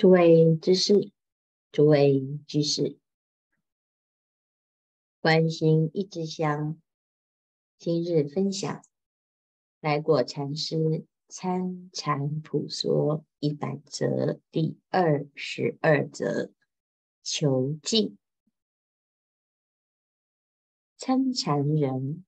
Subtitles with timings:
[0.00, 1.12] 诸位知识，
[1.70, 2.98] 诸位居士，
[5.20, 6.80] 关心一枝香，
[7.76, 8.82] 今日分享
[9.78, 16.50] 来果禅师参禅普说一百则第二十二则
[17.22, 18.16] 求静。
[20.96, 22.24] 参禅人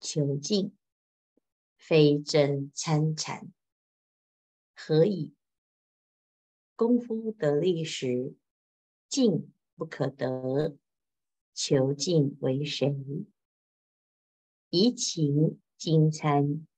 [0.00, 0.76] 求静，
[1.76, 3.52] 非真参禅，
[4.74, 5.37] 何以？
[6.78, 8.36] 功夫得力时，
[9.08, 10.76] 静不可得，
[11.52, 12.94] 求静为谁？
[14.70, 16.68] 怡情精参，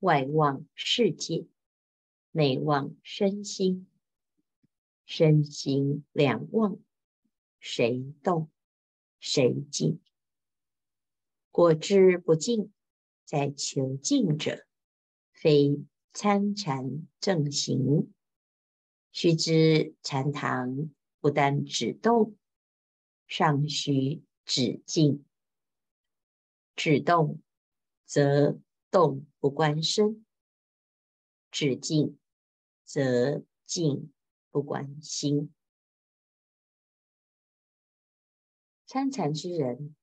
[0.00, 1.46] 外望世界，
[2.32, 3.86] 内望身心，
[5.04, 6.80] 身心两望，
[7.60, 8.50] 谁动
[9.20, 10.00] 谁静？
[11.52, 12.72] 果知不静，
[13.24, 14.66] 在求静者，
[15.30, 18.12] 非参禅正行。
[19.18, 22.36] 须知禅堂不但止动，
[23.26, 25.24] 尚需止静。
[26.74, 27.40] 止动
[28.04, 28.60] 则
[28.90, 30.26] 动不关身，
[31.50, 32.18] 止静
[32.84, 34.12] 则静
[34.50, 35.50] 不关心。
[38.84, 39.96] 参禅之人，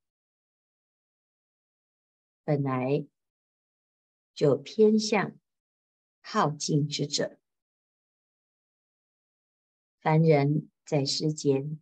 [2.43, 3.05] 本来
[4.33, 5.37] 就偏向
[6.19, 7.39] 好静之者。
[10.03, 11.81] 凡人在世间，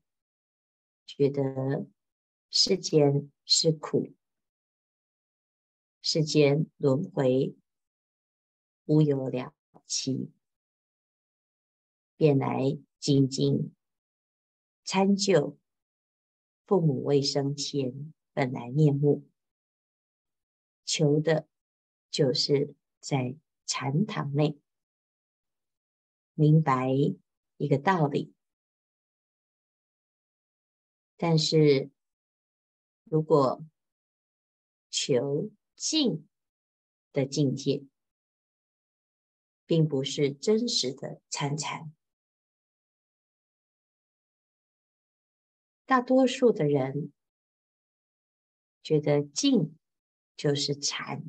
[1.08, 1.88] 觉得
[2.52, 4.13] 世间是苦，
[6.03, 7.55] 世间轮回
[8.86, 9.55] 无有了
[9.88, 10.30] 期，
[12.16, 13.73] 便来精进
[14.83, 15.58] 参究
[16.67, 19.28] 父母未生前本来面目，
[20.85, 21.47] 求的
[22.11, 23.35] 就是在
[23.66, 24.59] 禅堂内
[26.35, 27.16] 明白。
[27.62, 28.34] 一个道理，
[31.16, 31.92] 但是
[33.03, 33.64] 如果
[34.90, 36.28] 求静
[37.13, 37.85] 的境界，
[39.68, 41.94] 并不是真实的参禅。
[45.85, 47.14] 大多数的人
[48.81, 49.78] 觉得静
[50.35, 51.24] 就是禅，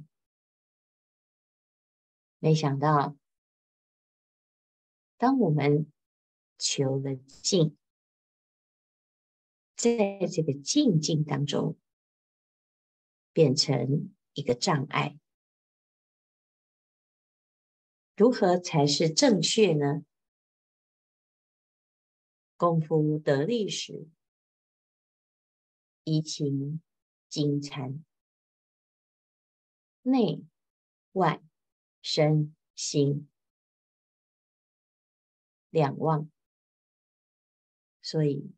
[2.39, 3.19] 没想到
[5.19, 5.93] 当我们
[6.63, 7.77] 求了静，
[9.75, 11.77] 在这个静静当中，
[13.33, 15.19] 变成一个障碍。
[18.17, 20.05] 如何才是正确呢？
[22.57, 24.09] 功夫得力时，
[26.05, 26.81] 怡情
[27.29, 28.05] 经参，
[30.03, 30.45] 内
[31.11, 31.43] 外
[32.01, 33.29] 身心
[35.71, 36.31] 两忘。
[38.03, 38.53] 所以，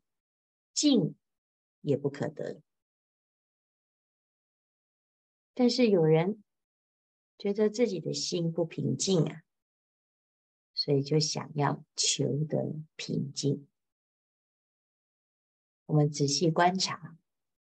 [0.73, 1.15] 静
[1.83, 2.63] 也不可得。
[5.53, 6.43] 但是有人
[7.39, 9.43] 觉得自己的心不平静啊，
[10.73, 13.69] 所以就想要求得平静。
[15.87, 17.19] 我们仔细观察，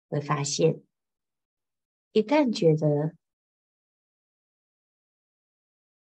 [0.07, 0.83] 会发现，
[2.11, 3.17] 一旦觉得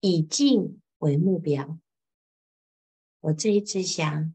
[0.01, 1.79] 以静为目标，
[3.21, 4.35] 我这一支香。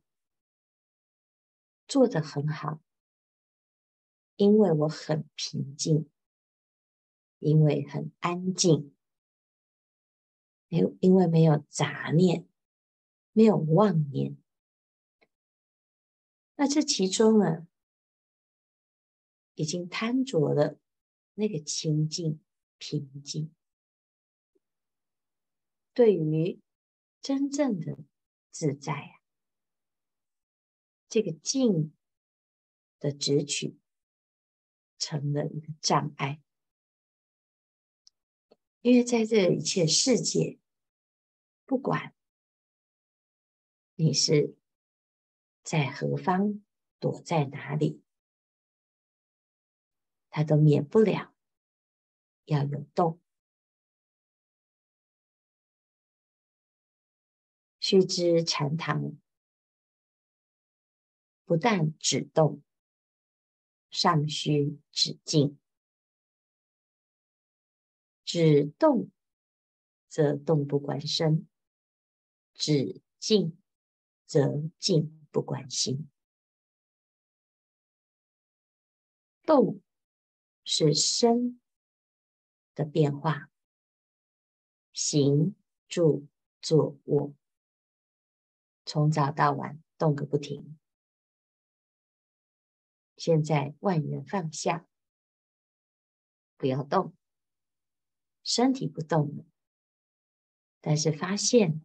[1.93, 2.81] 做得很好，
[4.35, 6.09] 因为我很平静，
[7.37, 8.95] 因为很安静，
[10.69, 12.49] 没有，因为没有杂念，
[13.31, 14.35] 没有妄念。
[16.55, 17.67] 那这其中呢，
[19.53, 20.79] 已经贪着了
[21.35, 22.41] 那个清净
[22.79, 23.53] 平静。
[25.93, 26.59] 对于
[27.21, 27.99] 真正的
[28.49, 29.22] 自在啊。
[31.13, 31.93] 这个静
[32.99, 33.77] 的直取
[34.97, 36.41] 成了一个障碍，
[38.81, 40.57] 因为在这一切世界，
[41.65, 42.15] 不管
[43.93, 44.57] 你是
[45.61, 46.63] 在何方，
[46.97, 48.01] 躲在哪里，
[50.31, 51.31] 它都免不了
[52.45, 53.21] 要有动。
[57.79, 59.22] 须知禅堂。
[61.45, 62.61] 不但止动，
[63.89, 65.59] 尚需止静。
[68.23, 69.11] 止动
[70.07, 71.47] 则动不关身，
[72.53, 73.57] 止静
[74.25, 76.09] 则静不关心。
[79.43, 79.81] 动
[80.63, 81.59] 是身
[82.73, 83.51] 的变化，
[84.93, 85.53] 行
[85.87, 86.25] 住
[86.61, 87.33] 坐卧，
[88.85, 90.79] 从早到晚动个不停。
[93.25, 94.85] 现在万缘放下，
[96.57, 97.15] 不要动，
[98.43, 99.45] 身体不动了，
[100.81, 101.81] 但是发现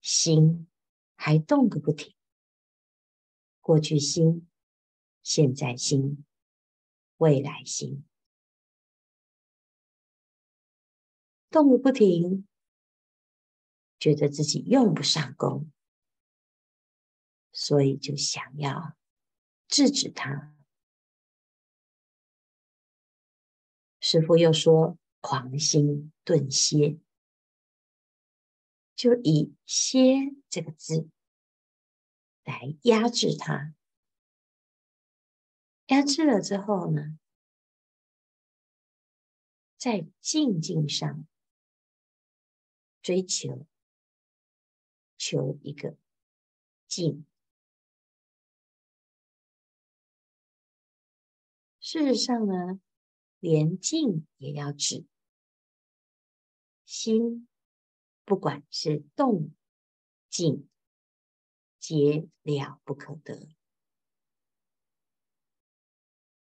[0.00, 0.68] 心
[1.16, 2.14] 还动个不停。
[3.60, 4.48] 过去心、
[5.24, 6.24] 现在心、
[7.16, 8.06] 未来心，
[11.50, 12.46] 动个不停，
[13.98, 15.72] 觉得自己用不上功，
[17.50, 18.96] 所以就想要。
[19.68, 20.51] 制止他，
[24.04, 26.98] 师父又说：“狂心顿歇，
[28.96, 31.08] 就以‘歇’这个字
[32.42, 33.76] 来压制他。
[35.86, 37.16] 压制了之后呢，
[39.76, 41.28] 在静静上
[43.02, 43.68] 追求，
[45.16, 45.96] 求一个
[46.88, 47.24] 静。”
[51.78, 52.80] 事实上呢，
[53.42, 55.04] 连静也要止。
[56.84, 57.48] 心
[58.24, 59.52] 不管是动
[60.30, 60.68] 静，
[61.80, 63.48] 皆了不可得。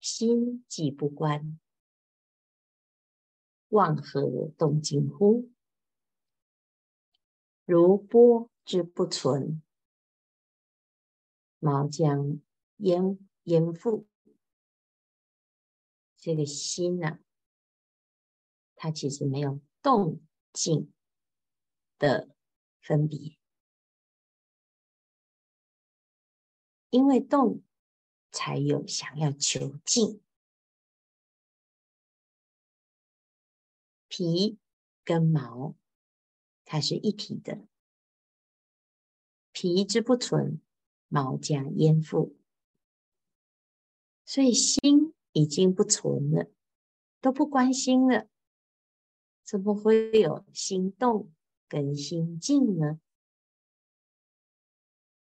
[0.01, 1.61] 心既不观，
[3.69, 5.51] 望何动静乎？
[7.67, 9.63] 如波之不存，
[11.59, 12.41] 毛将
[12.79, 14.09] 焉焉复？
[16.21, 17.21] 这个心呢、
[18.75, 20.21] 它其实没有动
[20.53, 20.93] 静
[21.97, 22.35] 的
[22.81, 23.39] 分别，
[26.91, 27.63] 因为动
[28.33, 30.21] 才有想要求静。
[34.09, 34.59] 皮
[35.05, 35.77] 跟毛，
[36.65, 37.69] 它是一体的，
[39.53, 40.61] 皮之不存，
[41.07, 42.37] 毛将焉附？
[44.25, 45.08] 所以心。
[45.39, 46.51] 已经不存了，
[47.21, 48.29] 都不关心了，
[49.45, 51.33] 怎么会有心动
[51.69, 52.99] 跟心静呢？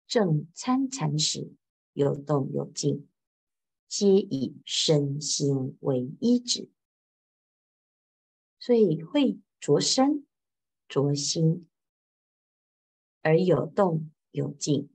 [0.09, 1.55] 正参禅时，
[1.93, 3.09] 有动有静，
[3.87, 6.69] 皆以身心为依止，
[8.59, 10.27] 所以会着身
[10.89, 11.69] 着心，
[13.23, 14.91] 而有动有静，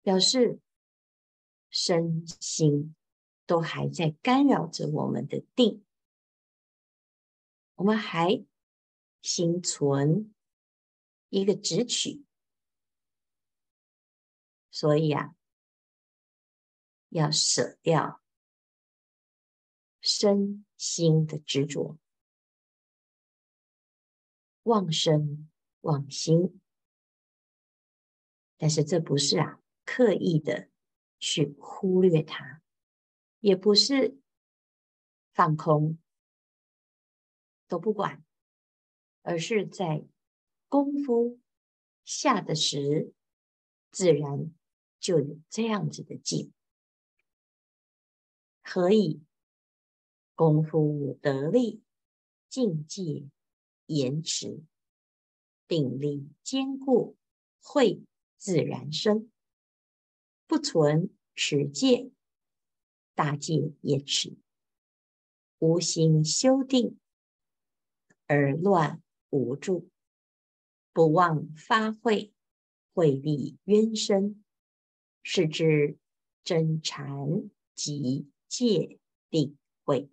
[0.00, 0.58] 表示
[1.68, 2.94] 身心。
[3.48, 5.82] 都还在干扰着我们的定，
[7.76, 8.44] 我们还
[9.22, 10.34] 心存
[11.30, 12.26] 一个执取，
[14.70, 15.34] 所以啊，
[17.08, 18.22] 要舍掉
[20.02, 21.96] 身心的执着，
[24.64, 25.50] 忘身
[25.80, 26.60] 忘心，
[28.58, 30.68] 但是这不是啊，刻意的
[31.18, 32.60] 去忽略它。
[33.40, 34.18] 也不是
[35.32, 35.98] 放空，
[37.68, 38.24] 都不管，
[39.22, 40.04] 而是在
[40.68, 41.38] 功夫
[42.04, 43.14] 下的时，
[43.90, 44.52] 自然
[44.98, 46.52] 就有这样子的静。
[48.62, 49.22] 何以
[50.34, 51.82] 功夫得力，
[52.48, 53.28] 境界
[53.86, 54.62] 严持，
[55.66, 57.16] 定力坚固，
[57.62, 58.02] 慧
[58.36, 59.30] 自然生，
[60.46, 62.10] 不存持戒。
[63.18, 64.38] 大戒也持，
[65.58, 67.00] 无心修定
[68.28, 69.90] 而乱无助，
[70.92, 72.32] 不忘发慧，
[72.94, 74.44] 慧力渊深，
[75.24, 75.98] 是知
[76.44, 80.08] 真禅即戒定慧。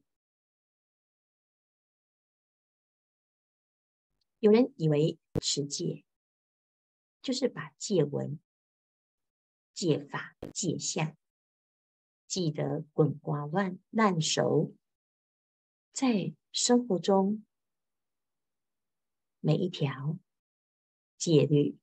[4.40, 6.04] 有人以为持戒
[7.22, 8.40] 就是把戒文、
[9.76, 11.16] 戒法、戒相。
[12.36, 14.76] 记得滚瓜烂烂熟，
[15.94, 17.46] 在生活中
[19.40, 20.20] 每一条
[21.18, 21.78] 戒律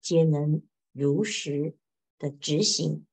[0.00, 0.62] 皆能
[0.92, 1.76] 如实
[2.16, 3.08] 的执行。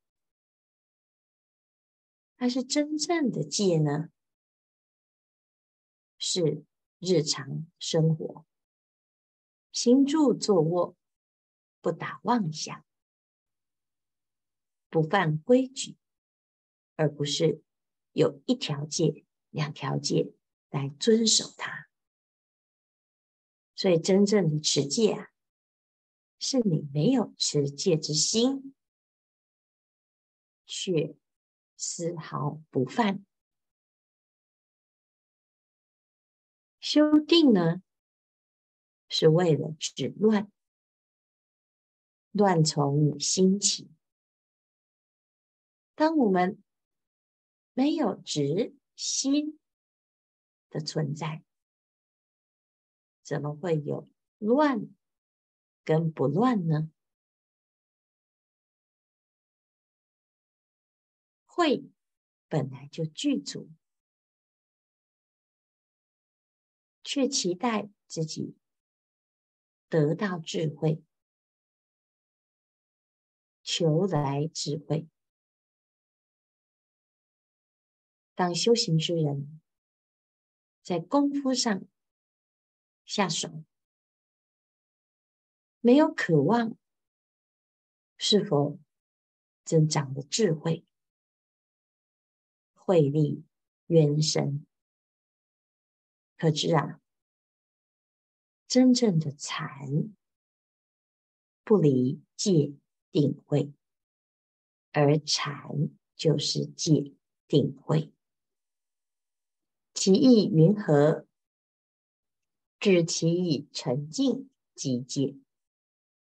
[2.36, 4.12] 但是真正的戒呢，
[6.20, 6.63] 是
[7.00, 8.46] 日常生活，
[9.72, 10.96] 行住坐卧，
[11.82, 12.86] 不打妄想，
[14.92, 15.98] 不犯规矩。
[16.96, 17.62] 而不是
[18.12, 20.34] 有一条戒、两条戒
[20.70, 21.88] 来遵守它，
[23.75, 25.32] 所以真正的持戒啊，
[26.40, 28.74] 是你没有持戒之心，
[30.66, 31.16] 却
[31.75, 33.25] 丝毫不犯。
[36.80, 37.82] 修定呢，
[39.10, 40.52] 是为了止乱，
[42.32, 43.90] 乱从心起。
[45.96, 46.62] 当我们
[47.77, 49.60] 没有直心
[50.70, 51.44] 的存在，
[53.22, 54.88] 怎么会有乱
[55.84, 56.89] 跟不乱呢？
[61.44, 61.91] 慧
[62.48, 63.70] 本来就具足，
[67.03, 68.55] 却期待自己
[69.89, 71.03] 得到智慧，
[73.63, 75.10] 求来智慧。
[78.36, 79.62] 当修行之人
[80.84, 81.86] 在功夫上
[83.06, 83.63] 下手，
[85.80, 86.77] 没有渴望，
[88.18, 88.77] 是否
[89.63, 90.86] 增长的智慧？
[92.74, 93.46] 慧力
[93.88, 94.65] 渊深，
[96.38, 97.01] 可知啊，
[98.68, 100.13] 真正的禅
[101.63, 102.74] 不离戒
[103.12, 103.74] 定慧，
[104.92, 107.15] 而禅就是戒
[107.48, 108.12] 定慧。
[109.96, 111.25] 其意云何？
[112.80, 115.38] 知其以澄净即戒，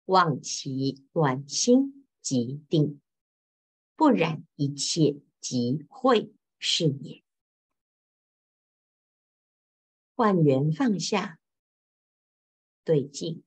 [0.06, 3.00] 忘其乱心即定，
[3.96, 7.24] 不染一切即慧是也。
[10.16, 11.40] 万缘放下，
[12.84, 13.44] 对境，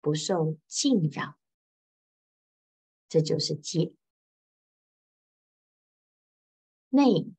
[0.00, 1.38] 不受境扰，
[3.08, 3.94] 这就是戒。
[6.90, 7.32] 内。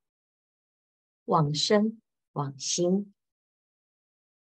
[1.25, 2.01] 往生
[2.31, 3.13] 往心，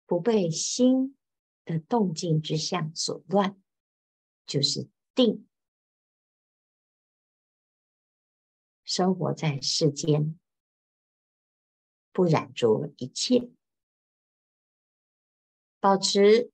[0.06, 1.16] 不被心
[1.64, 3.60] 的动静之相所乱，
[4.46, 5.46] 就是定。
[8.82, 10.38] 生活在世间，
[12.12, 13.50] 不染着一切，
[15.80, 16.52] 保持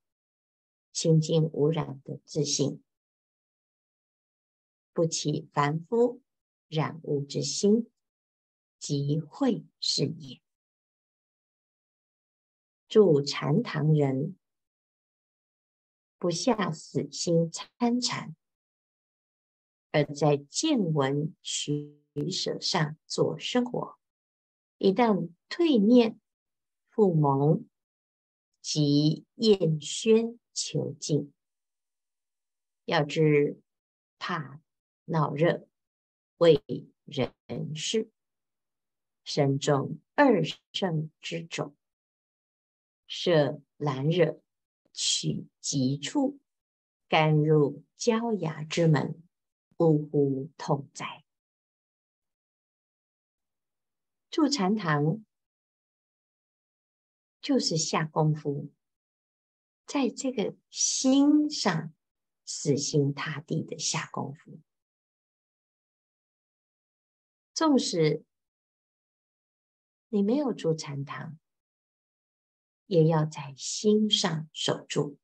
[0.93, 2.83] 清净无染的自信，
[4.93, 6.21] 不起凡夫
[6.67, 7.91] 染污之心。
[8.81, 10.41] 即慧是也。
[12.89, 14.35] 住禅堂人，
[16.17, 18.35] 不下死心参禅，
[19.91, 21.95] 而在见闻取
[22.31, 23.99] 舍上做生活。
[24.79, 26.19] 一旦退念
[26.89, 27.69] 复蒙，
[28.61, 31.31] 即厌喧求静。
[32.85, 33.61] 要知
[34.17, 34.59] 怕
[35.05, 35.67] 闹热，
[36.37, 36.63] 为
[37.05, 38.09] 人事。
[39.33, 41.73] 身中二圣之种，
[43.07, 44.41] 摄懒惹，
[44.91, 46.37] 取急处，
[47.07, 49.23] 甘入焦芽之门，
[49.77, 51.23] 呜呼痛哉！
[54.29, 55.23] 住禅堂
[57.39, 58.69] 就是下功夫，
[59.85, 61.93] 在这个心上
[62.43, 64.59] 死心塌地的下功夫，
[67.53, 68.25] 纵使。
[70.13, 71.39] 你没有住禅堂，
[72.85, 75.17] 也要在心上守住，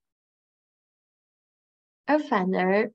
[2.06, 2.94] 而反而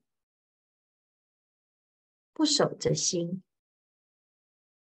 [2.33, 3.43] 不守着心，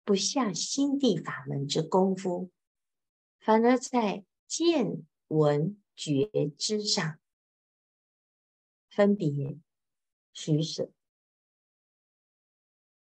[0.04, 2.52] 不下心地法门之功夫，
[3.40, 7.20] 反而在见闻觉知上
[8.88, 9.58] 分别
[10.32, 10.92] 取舍。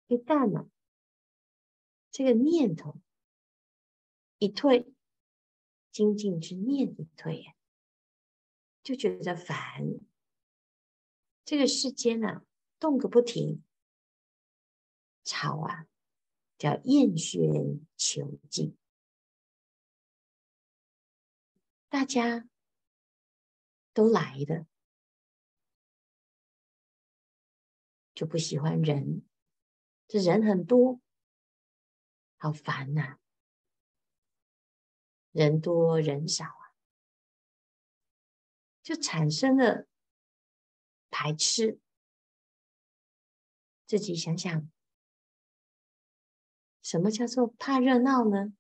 [0.07, 0.71] 一旦呢，
[2.11, 2.99] 这个念头。
[4.41, 4.95] 一退，
[5.93, 7.55] 精进之念一退，
[8.83, 10.01] 就觉得烦。
[11.45, 12.43] 这个世间啊，
[12.79, 13.63] 动个不停，
[15.23, 15.87] 吵啊，
[16.57, 18.79] 叫厌喧求静。
[21.91, 22.49] 大家
[23.93, 24.67] 都来的，
[28.15, 29.23] 就不喜欢人，
[30.09, 31.03] 这人很多，
[32.39, 33.20] 好烦呐、啊。
[35.33, 36.75] 人多人少啊，
[38.83, 39.87] 就产生了
[41.11, 41.79] 排斥。
[43.87, 44.71] 自己想想，
[46.83, 48.53] 什么叫做怕热闹呢？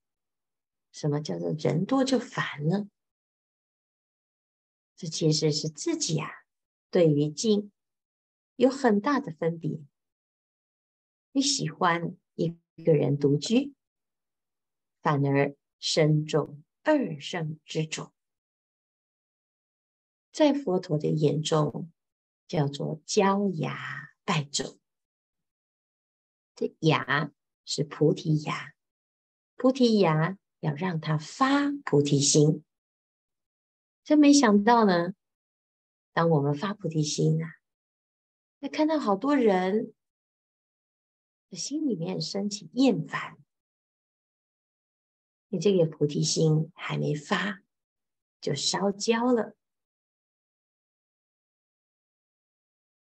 [0.90, 2.90] 什么叫做人多就烦呢？
[4.96, 6.28] 这其实是自己啊，
[6.90, 7.70] 对于静
[8.56, 9.80] 有很大的分别。
[11.32, 13.74] 你喜欢一个人独居，
[15.00, 15.56] 反而。
[15.80, 18.12] 身中二圣之种，
[20.30, 21.90] 在佛陀的眼中
[22.46, 24.78] 叫做焦牙败种。
[26.54, 27.32] 这牙
[27.64, 28.74] 是菩提芽，
[29.56, 32.62] 菩提芽要让它发菩提心。
[34.04, 35.14] 真没想到呢，
[36.12, 37.48] 当我们发菩提心啊，
[38.58, 39.94] 那看到好多人，
[41.52, 43.39] 心里面升起厌烦，
[45.52, 47.62] 你这个菩提心还没发，
[48.40, 49.56] 就烧焦了。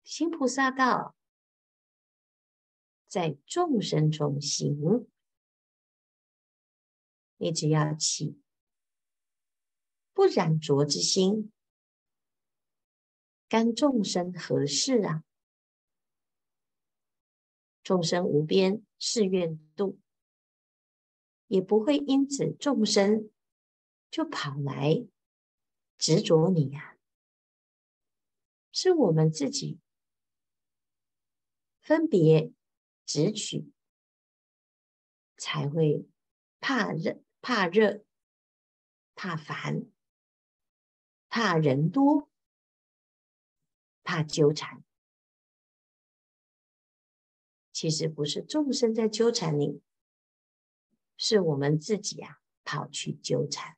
[0.03, 1.15] 行菩萨道，
[3.07, 5.07] 在众生中行，
[7.35, 8.41] 你只要起
[10.13, 11.51] 不染浊之心，
[13.47, 15.23] 干众生何事啊？
[17.83, 19.99] 众生无边誓愿度，
[21.49, 23.29] 也不会因此众生
[24.09, 25.05] 就跑来
[25.97, 26.97] 执着你呀、啊，
[28.71, 29.79] 是我们自己。
[31.81, 32.53] 分别
[33.03, 33.71] 执取，
[35.37, 36.07] 才会
[36.59, 38.05] 怕热、怕热、
[39.15, 39.89] 怕烦、
[41.29, 42.29] 怕人多、
[44.03, 44.83] 怕纠缠。
[47.71, 49.81] 其实不是众生在纠缠你，
[51.19, 53.77] 是我们自己啊跑去纠缠。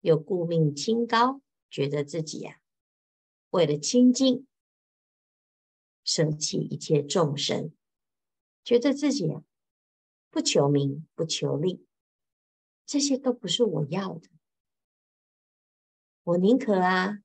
[0.00, 2.60] 有故命清高，觉得自己呀、啊、
[3.48, 4.46] 为了清净。
[6.04, 7.74] 舍弃一切众生，
[8.64, 9.42] 觉得自己啊
[10.30, 11.86] 不求名不求利，
[12.86, 14.28] 这些都不是我要的。
[16.22, 17.18] 我宁可啊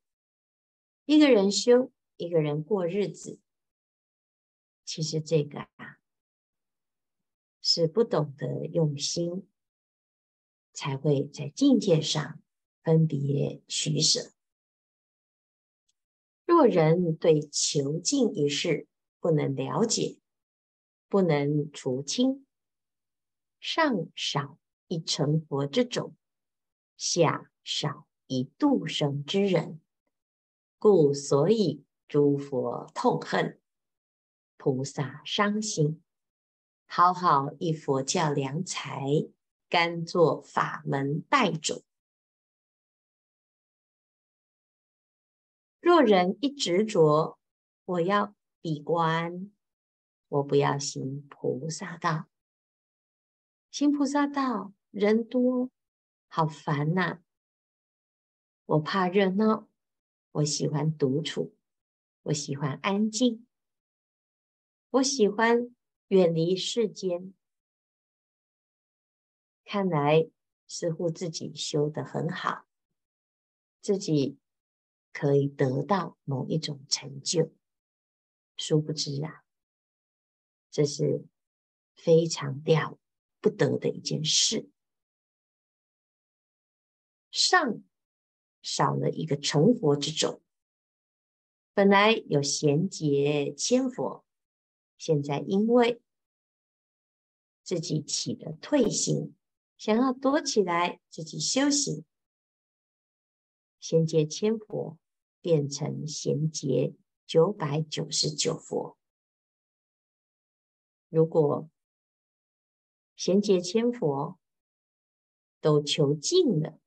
[1.05, 3.39] 一个人修，一个人过日子。
[4.83, 5.99] 其实这个啊
[7.75, 9.47] 是不懂得用心，
[10.73, 12.39] 才会在境界上
[12.83, 14.31] 分别取舍。
[16.45, 18.87] 若人对求净一事
[19.19, 20.19] 不能了解，
[21.09, 22.45] 不能除清，
[23.59, 26.15] 上少一成佛之种，
[26.95, 29.81] 下少一度生之人，
[30.77, 33.59] 故所以诸佛痛恨，
[34.57, 36.02] 菩萨伤心。
[36.95, 39.01] 好好一佛教良才，
[39.67, 41.83] 甘做法门代种。
[45.79, 47.39] 若人一执着，
[47.85, 49.51] 我要闭关，
[50.27, 52.27] 我不要行菩萨道。
[53.71, 55.71] 行菩萨道，人多，
[56.27, 57.23] 好烦呐、
[58.67, 59.67] 我怕热闹，
[60.33, 61.55] 我喜欢独处，
[62.21, 63.47] 我喜欢安静，
[64.91, 65.75] 我喜欢
[66.13, 67.33] 远离世间。
[69.65, 70.29] 看来
[70.67, 72.67] 似乎自己修得很好，
[73.81, 74.37] 自己。
[75.11, 77.51] 可以得到某一种成就，
[78.57, 79.43] 殊不知啊，
[80.71, 81.27] 这是
[81.93, 82.97] 非常了
[83.39, 84.71] 不得的一件事。
[87.29, 87.83] 上
[88.63, 90.41] 少了一个成佛之种，
[91.75, 94.25] 本来有贤劫千佛，
[94.97, 96.01] 现在因为
[97.63, 99.35] 自己起了退心，
[99.77, 102.03] 想要躲起来自己修行，
[103.79, 104.97] 贤劫千佛。
[105.43, 106.93] 变成贤劫
[107.25, 108.97] 九百九十九佛。
[111.09, 111.69] 如果
[113.17, 114.39] 贤劫千佛
[115.59, 116.79] 都求尽了，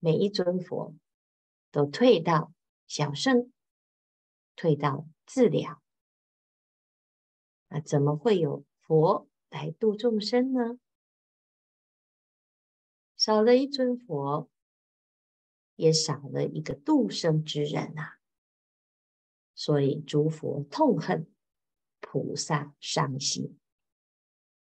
[0.00, 0.96] 每一尊佛
[1.70, 2.52] 都退到
[2.88, 3.52] 小乘，
[4.56, 5.80] 退到自了，
[7.68, 10.78] 那怎么会有佛来度众生呢？
[13.16, 14.50] 少了一尊佛。
[15.78, 18.18] 也少了一个度生之人啊，
[19.54, 21.30] 所以诸佛痛恨，
[22.00, 23.60] 菩萨伤心。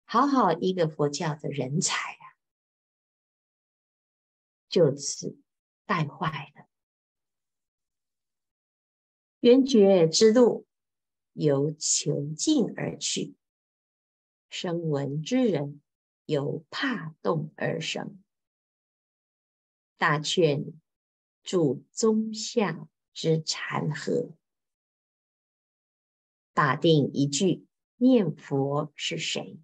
[0.03, 2.35] 好好一个佛教的人才啊，
[4.67, 5.39] 就此
[5.85, 6.67] 败坏了。
[9.39, 10.67] 圆觉之路
[11.39, 13.35] 由求净而去，
[14.49, 15.81] 声闻之人
[16.25, 18.21] 由怕动而生。
[19.97, 20.79] 大劝。
[21.41, 24.35] 住宗下之禅和，
[26.53, 29.57] 打定一句念佛是谁？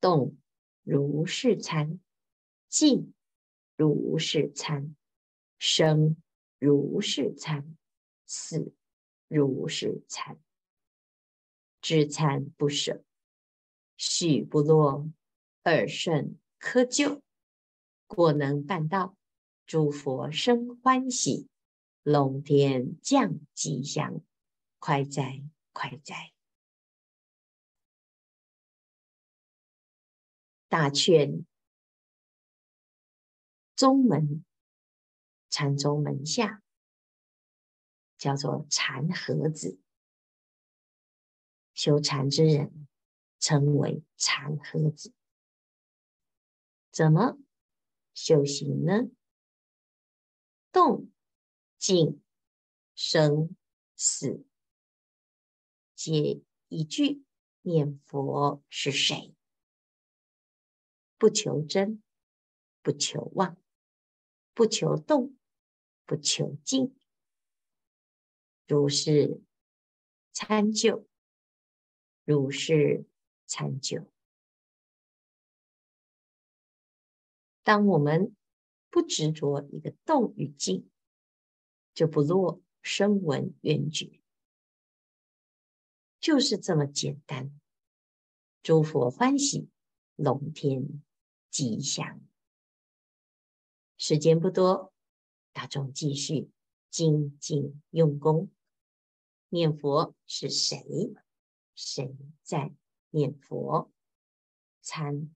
[0.00, 0.38] 动
[0.82, 2.00] 如是参，
[2.68, 3.12] 静
[3.76, 4.96] 如是参，
[5.58, 6.16] 生
[6.58, 7.76] 如是参，
[8.24, 8.72] 死
[9.28, 10.40] 如是参，
[11.82, 13.04] 知参不舍，
[13.96, 15.10] 许不落，
[15.64, 17.20] 尔胜窠臼，
[18.06, 19.16] 果能办到。
[19.64, 21.48] 诸佛生欢喜，
[22.02, 24.20] 龙天降吉祥，
[24.78, 25.42] 快哉
[25.72, 26.32] 快哉！
[30.68, 31.46] 大劝
[33.74, 34.44] 宗门
[35.48, 36.62] 禅宗门下，
[38.18, 39.81] 叫做禅和子。
[41.74, 42.86] 修禅之人
[43.38, 45.12] 称为禅和子。
[46.90, 47.38] 怎么
[48.14, 49.10] 修行呢？
[50.70, 51.10] 动、
[51.78, 52.22] 静、
[52.94, 53.56] 生、
[53.96, 54.44] 死，
[55.94, 57.24] 皆一句
[57.62, 59.34] 念佛是谁？
[61.16, 62.02] 不求真，
[62.82, 63.56] 不求妄，
[64.52, 65.36] 不求动，
[66.04, 66.94] 不求静，
[68.66, 69.40] 如是
[70.32, 71.06] 参究，
[72.24, 73.04] 如是
[73.46, 74.06] 参究。
[77.62, 78.34] 当我们
[78.90, 80.90] 不执着一个动与静，
[81.94, 84.20] 就不落声闻缘觉，
[86.20, 87.58] 就是这么简单。
[88.62, 89.68] 诸佛欢喜，
[90.16, 91.02] 龙天
[91.50, 92.20] 吉祥。
[93.96, 94.92] 时间不多，
[95.52, 96.50] 大众继续
[96.90, 98.50] 精进用功。
[99.48, 101.14] 念佛是谁？
[101.74, 102.72] 谁在
[103.10, 103.90] 念佛？
[104.80, 105.30] 参